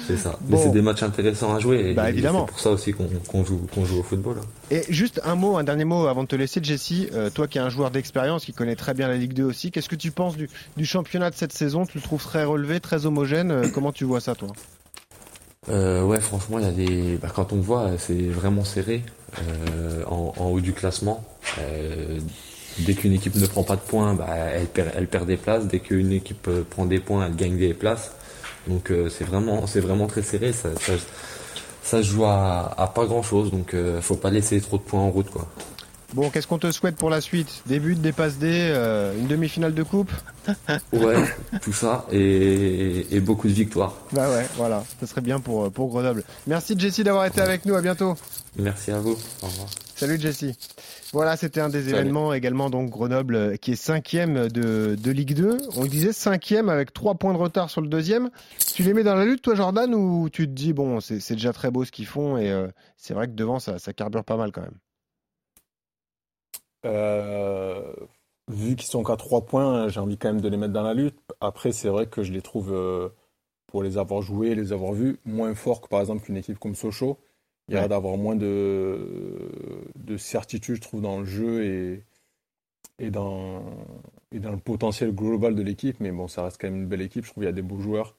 [0.06, 0.38] C'est ça.
[0.42, 0.56] Bon.
[0.56, 1.90] Mais c'est des matchs intéressants à jouer.
[1.90, 2.46] Et Bah, évidemment.
[2.46, 4.36] C'est pour ça aussi qu'on joue, qu'on joue au football.
[4.40, 4.46] hein.
[4.70, 7.08] Et juste un mot, un dernier mot avant de te laisser, Jessie.
[7.14, 9.70] Euh, toi qui es un joueur d'expérience, qui connaît très bien la Ligue 2 aussi,
[9.70, 11.84] qu'est-ce que tu penses du, du championnat de cette saison?
[11.86, 13.50] Tu le trouves très relevé, très homogène?
[13.50, 14.48] Euh, Comment tu vois ça, toi?
[15.70, 17.16] Euh, ouais, franchement, il y a des.
[17.16, 19.02] Bah, quand on voit, c'est vraiment serré
[19.38, 21.24] euh, en, haut du classement.
[21.58, 22.18] Euh,
[22.80, 25.66] dès qu'une équipe ne prend pas de points, bah, elle, perd, elle perd des places.
[25.66, 28.12] Dès qu'une équipe prend des points, elle gagne des places.
[28.66, 30.52] Donc c'est vraiment, c'est vraiment très serré.
[30.52, 30.70] Ça,
[31.82, 33.50] ça, joue à, à pas grand chose.
[33.50, 35.48] Donc faut pas laisser trop de points en route, quoi.
[36.14, 39.26] Bon, qu'est-ce qu'on te souhaite pour la suite Des buts, des passes D, euh, une
[39.26, 40.10] demi-finale de coupe
[40.94, 41.16] Ouais,
[41.60, 43.94] tout ça et, et beaucoup de victoires.
[44.12, 46.24] Bah ouais, voilà, ça serait bien pour, euh, pour Grenoble.
[46.46, 48.14] Merci Jessie d'avoir été avec nous, à bientôt.
[48.56, 49.18] Merci à vous.
[49.42, 49.68] Au revoir.
[49.96, 50.56] Salut Jessie.
[51.12, 51.94] Voilà, c'était un des Salut.
[51.96, 55.58] événements également, donc Grenoble euh, qui est cinquième de, de Ligue 2.
[55.76, 58.30] On le disait cinquième avec trois points de retard sur le deuxième.
[58.74, 61.34] Tu les mets dans la lutte, toi Jordan, ou tu te dis, bon, c'est c'est
[61.34, 64.24] déjà très beau ce qu'ils font et euh, c'est vrai que devant, ça, ça carbure
[64.24, 64.78] pas mal quand même.
[66.88, 67.92] Euh,
[68.48, 70.94] vu qu'ils sont qu'à 3 points, j'ai envie quand même de les mettre dans la
[70.94, 71.18] lutte.
[71.40, 73.08] Après, c'est vrai que je les trouve, euh,
[73.66, 76.74] pour les avoir joués, les avoir vus, moins forts que par exemple une équipe comme
[76.74, 77.18] Sochaux.
[77.68, 77.88] Il y a Ouais.
[77.88, 79.50] d'avoir moins de,
[79.96, 82.04] de certitude, je trouve, dans le jeu et,
[82.98, 83.62] et, dans,
[84.32, 86.00] et dans le potentiel global de l'équipe.
[86.00, 87.24] Mais bon, ça reste quand même une belle équipe.
[87.26, 88.16] Je trouve qu'il y a des beaux joueurs.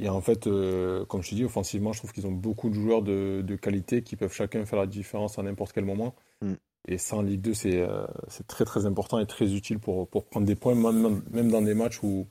[0.00, 2.74] Et en fait, euh, comme je te dis, offensivement, je trouve qu'ils ont beaucoup de
[2.74, 6.14] joueurs de, de qualité qui peuvent chacun faire la différence à n'importe quel moment.
[6.40, 6.54] Mm.
[6.86, 10.08] Et ça, en Ligue 2, c'est euh, c'est très très important et très utile pour,
[10.08, 12.26] pour prendre des points, même, même dans des matchs où,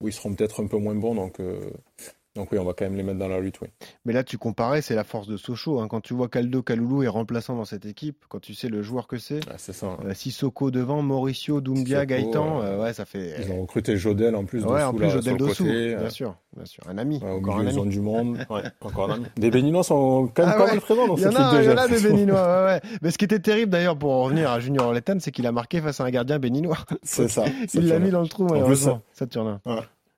[0.00, 1.14] où ils seront peut-être un peu moins bons.
[1.14, 1.70] Donc, euh,
[2.36, 3.60] donc oui, on va quand même les mettre dans la lutte.
[3.62, 3.68] Oui.
[4.04, 5.80] Mais là, tu comparais, c'est la force de Sochaux.
[5.80, 5.88] hein.
[5.88, 9.06] Quand tu vois Caldo Kaloulou est remplaçant dans cette équipe, quand tu sais le joueur
[9.06, 9.96] que c'est, c'est ça.
[10.04, 13.36] euh, Sissoko devant, Mauricio, Doumbia, Sissoko, Gaëtan, euh, ouais, ça fait.
[13.44, 14.64] Ils ont recruté Jodel en plus.
[14.64, 17.30] Ouais, dessous, en plus là, Jodel Dossou, côté, bien sûr, bien sûr, un ami, ouais,
[17.30, 17.90] au encore milieu, un ils ont ami.
[17.90, 18.38] du monde.
[18.50, 19.24] Ouais, encore un ami.
[19.36, 21.62] Des Béninois sont quand même Ah pas mal présents dans Il y en cette 2.
[21.62, 22.00] il y en a des.
[22.00, 22.80] Béninois, ouais.
[23.02, 25.52] Mais ce qui était terrible d'ailleurs pour en revenir à Junior Orletan, c'est qu'il a
[25.52, 26.78] marqué face à un gardien béninois.
[27.02, 27.44] C'est ça.
[27.74, 29.60] Il l'a mis dans le trou, malheureusement, Saturnin.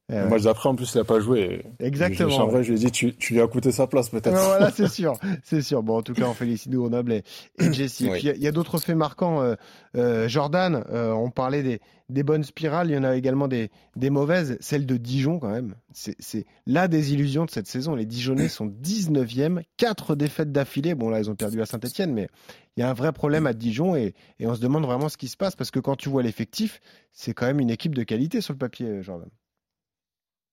[0.09, 0.23] Ouais.
[0.23, 1.65] Le match d'après, en plus, il n'a pas joué.
[1.81, 2.49] Exactement.
[2.51, 4.31] Je, je lui ai dit, tu, tu, lui as coûté sa place peut-être.
[4.31, 5.83] voilà, c'est sûr, c'est sûr.
[5.83, 7.25] Bon, en tout cas, on félicite Grenoble et,
[7.59, 8.03] et Jesse.
[8.03, 9.43] Et puis, il y a, d'autres faits marquants.
[9.43, 9.57] Euh,
[9.97, 13.73] euh, Jordan, euh, on parlait des, des, bonnes spirales, il y en a également des,
[13.97, 14.57] des mauvaises.
[14.61, 15.75] Celle de Dijon, quand même.
[15.93, 17.97] C'est la désillusion de cette saison.
[17.97, 20.95] Les Dijonnais sont 19e, 4 défaites d'affilée.
[20.95, 22.29] Bon, là, ils ont perdu à Saint-Etienne, mais
[22.77, 25.17] il y a un vrai problème à Dijon et, et on se demande vraiment ce
[25.17, 26.81] qui se passe parce que quand tu vois l'effectif,
[27.13, 29.29] c'est quand même une équipe de qualité sur le papier, Jordan.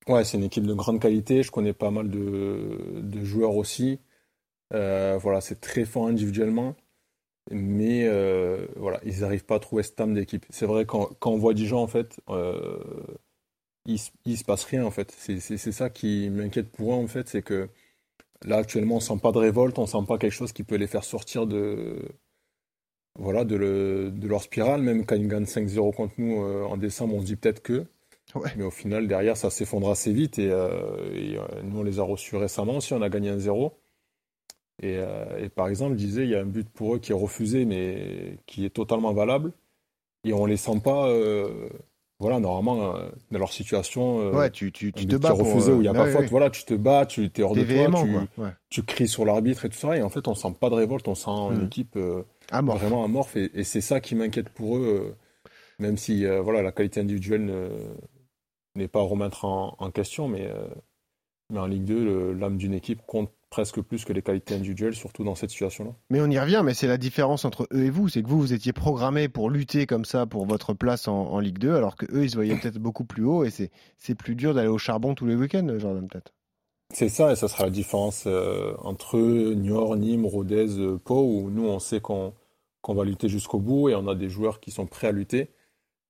[0.08, 1.44] Ouais, c'est une équipe de grande qualité.
[1.44, 4.00] Je connais pas mal de, de joueurs aussi.
[4.74, 6.76] Euh, voilà, c'est très fort individuellement.
[7.52, 10.46] Mais euh, voilà, ils n'arrivent pas à trouver cette âme d'équipe.
[10.52, 12.80] C'est vrai, quand, quand on voit Dijon, en fait, euh,
[13.86, 15.12] il, il se passe rien, en fait.
[15.12, 17.28] C'est ça qui m'inquiète pour eux, en fait.
[17.30, 17.70] C'est que
[18.46, 20.88] là, actuellement, on sent pas de révolte, on sent pas quelque chose qui peut les
[20.88, 22.00] faire sortir de,
[23.20, 24.82] voilà, de, le, de leur spirale.
[24.82, 27.86] Même quand ils gagnent 5-0 contre nous en décembre, on se dit peut-être que.
[28.58, 30.40] Mais au final, derrière, ça s'effondre assez vite.
[30.40, 30.70] Et, euh,
[31.14, 32.94] et euh, nous, on les a reçus récemment aussi.
[32.94, 33.78] On a gagné un 0.
[34.82, 37.12] Et, euh, et, par exemple, je disais, il y a un but pour eux qui
[37.12, 39.52] est refusé, mais qui est totalement valable.
[40.26, 41.10] Et on les sent pas.
[42.20, 42.96] voilà, normalement,
[43.32, 44.30] dans leur situation.
[44.32, 45.32] ouais, tu, tu, tu te bats.
[45.32, 46.30] refusé où il n'y a pas faute.
[46.30, 49.70] Voilà, tu te bats, tu es hors de toi, tu, tu, cries sur l'arbitre et
[49.70, 49.98] tout ça.
[49.98, 51.66] Et en fait, on sent pas de révolte, on sent une mm.
[51.66, 52.00] équipe
[52.52, 53.36] vraiment amorphe.
[53.36, 55.16] Et, et c'est ça qui m'inquiète pour eux
[55.80, 57.68] même si voilà la qualité individuelle ne,
[58.76, 60.68] n'est pas à remettre en, question, mais, euh,
[61.50, 65.24] mais en Ligue 2, l'âme d'une équipe compte presque plus que les qualités individuelles, surtout
[65.24, 65.92] dans cette situation-là.
[66.10, 68.40] Mais on y revient, mais c'est la différence entre eux et vous, c'est que vous,
[68.40, 72.08] vous étiez programmé pour lutter comme ça pour votre place en, Ligue 2, alors que
[72.12, 75.14] eux, ils se voyaient peut-être beaucoup plus haut, et c'est plus dur d'aller au charbon
[75.14, 76.34] tous les week-ends, Jordan, peut-être.
[76.96, 81.68] C'est ça, et ça sera la différence euh, entre Niort, Nîmes, Rodez, Pau, où nous,
[81.68, 82.34] on sait qu'on
[82.88, 85.52] va lutter jusqu'au bout, et on a des joueurs qui sont prêts à lutter.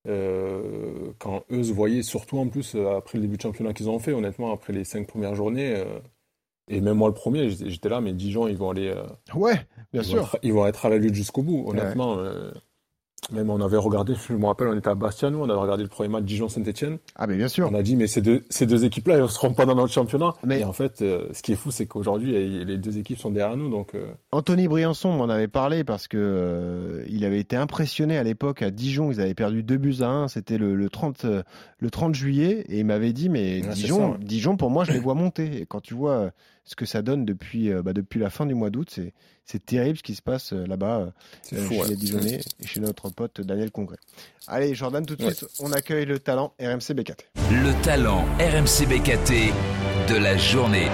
[0.07, 3.89] Euh, quand eux se voyaient, surtout en plus euh, après le début de championnat qu'ils
[3.89, 5.99] ont fait, honnêtement, après les cinq premières journées, euh,
[6.69, 8.93] et même moi le premier, j'étais là, mais Dijon, ils vont aller.
[9.35, 9.55] ouais,
[9.93, 10.19] bien ils sûr.
[10.19, 12.17] Vont être, ils vont être à la lutte jusqu'au bout, honnêtement.
[13.31, 15.83] Même on avait regardé, je me rappelle, on était à Bastia, nous, on avait regardé
[15.83, 16.97] le premier match Dijon-Saint-Etienne.
[17.15, 17.69] Ah, mais bien sûr.
[17.71, 19.93] On a dit, mais ces deux, ces deux équipes-là, elles ne seront pas dans notre
[19.93, 20.33] championnat.
[20.43, 20.61] Mais...
[20.61, 23.57] Et en fait, euh, ce qui est fou, c'est qu'aujourd'hui, les deux équipes sont derrière
[23.57, 23.69] nous.
[23.69, 24.07] Donc, euh...
[24.31, 28.71] Anthony Briançon m'en avait parlé parce que euh, il avait été impressionné à l'époque à
[28.71, 29.11] Dijon.
[29.11, 30.27] Ils avaient perdu 2 buts à 1.
[30.27, 32.65] C'était le, le, 30, le 30 juillet.
[32.69, 35.61] Et il m'avait dit, mais Dijon, Dijon, pour moi, je les vois monter.
[35.61, 36.31] Et quand tu vois
[36.65, 38.89] ce que ça donne depuis, euh, bah, depuis la fin du mois d'août.
[38.91, 39.13] C'est,
[39.45, 41.13] c'est terrible ce qui se passe euh, là-bas
[41.53, 43.97] euh, chez les Dijonnais et chez notre pote Daniel Congrès.
[44.47, 47.27] Allez, Jordan, tout de suite, on accueille le talent RMC BKT.
[47.51, 49.53] Le talent RMC BKT
[50.09, 50.89] de la journée.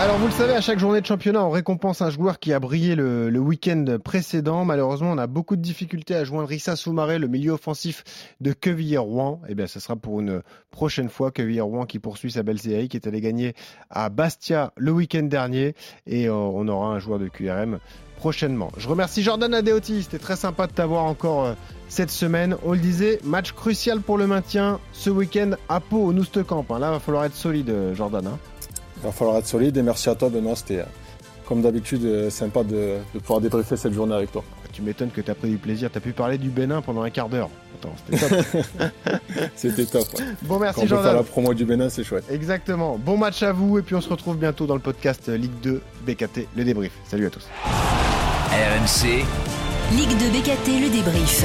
[0.00, 2.60] Alors vous le savez, à chaque journée de championnat, on récompense un joueur qui a
[2.60, 4.64] brillé le, week-end précédent.
[4.64, 8.04] Malheureusement, on a beaucoup de difficultés à joindre Rissa Soumaré, le milieu offensif
[8.40, 9.40] de Quevilly-Rouen.
[9.48, 11.32] Eh bien, ce sera pour une prochaine fois.
[11.32, 13.54] Quevilly-Rouen qui poursuit sa belle série, qui est allé gagner
[13.90, 15.74] à Bastia le week-end dernier.
[16.06, 17.80] Et on aura un joueur de QRM
[18.18, 18.70] prochainement.
[18.76, 21.54] Je remercie Jordan Adeoti, c'était très sympa de t'avoir encore euh,
[21.88, 22.56] cette semaine.
[22.64, 26.66] On le disait, match crucial pour le maintien ce week-end à Pau au Noustecamp.
[26.70, 26.78] Hein.
[26.78, 28.26] Là, il va falloir être solide, euh, Jordan.
[28.26, 28.38] Hein.
[29.00, 30.84] Il va falloir être solide et merci à toi Benoît, c'était euh,
[31.46, 34.42] comme d'habitude euh, sympa de, pouvoir débriefer cette journée avec toi.
[34.72, 37.02] Tu m'étonnes que tu as pris du plaisir, tu as pu parler du Bénin pendant
[37.02, 37.48] un quart d'heure.
[37.76, 38.64] Attends, c'était top.
[39.56, 40.06] c'était top.
[40.42, 41.06] Bon merci Quand on Jordan.
[41.06, 42.24] faire la promo du Bénin, c'est chouette.
[42.30, 42.98] Exactement.
[42.98, 45.80] Bon match à vous et puis on se retrouve bientôt dans le podcast Ligue 2
[46.06, 46.92] BKT, le débrief.
[47.04, 47.46] Salut à tous.
[48.50, 49.24] RMC.
[49.92, 51.44] Ligue 2 BKT, le débrief.